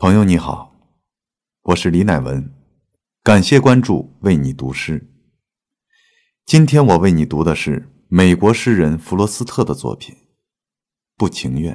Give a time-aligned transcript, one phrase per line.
[0.00, 0.76] 朋友你好，
[1.60, 2.54] 我是李乃文，
[3.24, 5.10] 感谢关注，为你读诗。
[6.46, 10.14] 今天我为你读的是美国诗人弗罗斯特的作品
[11.16, 11.74] 《不情愿》。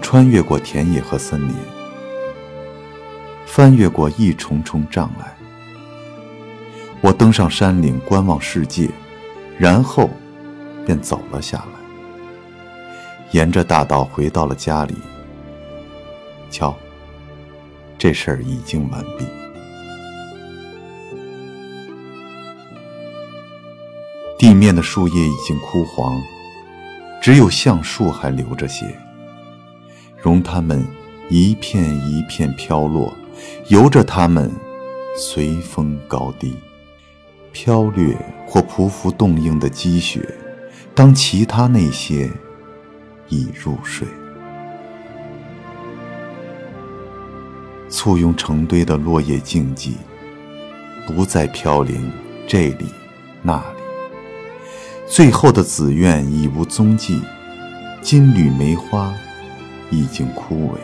[0.00, 1.54] 穿越过田野和森林，
[3.46, 5.36] 翻越过一重重障碍。
[7.00, 8.88] 我登上山岭观望世界，
[9.58, 10.10] 然后
[10.84, 11.80] 便走了下来，
[13.30, 14.94] 沿着大道回到了家里。
[16.50, 16.76] 瞧，
[17.96, 19.24] 这事儿已经完毕。
[24.36, 26.20] 地面的树叶已经枯黄，
[27.22, 28.98] 只有橡树还留着些。
[30.22, 30.86] 容它们
[31.28, 33.12] 一片一片飘落，
[33.68, 34.50] 由着它们
[35.16, 36.54] 随风高低，
[37.52, 40.34] 飘掠或匍匐冻硬的积雪。
[40.94, 42.30] 当其他那些
[43.28, 44.06] 已入睡，
[47.88, 49.92] 簇拥成堆的落叶静寂，
[51.06, 52.12] 不再飘零
[52.46, 52.86] 这里
[53.40, 53.80] 那里。
[55.06, 57.20] 最后的紫苑已无踪迹，
[58.02, 59.14] 金缕梅花。
[59.90, 60.78] 已经枯萎，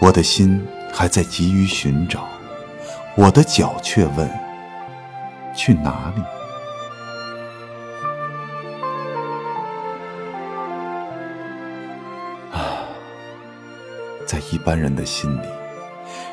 [0.00, 0.60] 我的心
[0.92, 2.28] 还在急于寻找，
[3.16, 4.28] 我的脚却问：
[5.54, 6.22] 去哪里？
[12.52, 12.82] 啊，
[14.26, 15.46] 在一般人的心里，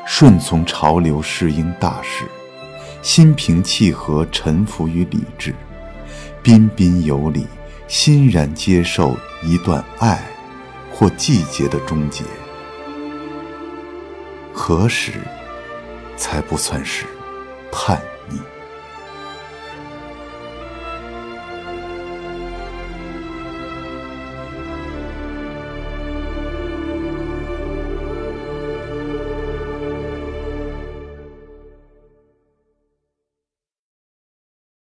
[0.04, 2.24] 顺从潮流适应大事，
[3.00, 5.54] 心平气和，臣服于理智，
[6.42, 7.46] 彬彬有礼。
[7.88, 10.20] 欣然接受一段爱
[10.92, 12.24] 或季节的终结，
[14.52, 15.12] 何时
[16.16, 17.04] 才不算是
[17.70, 18.40] 叛逆？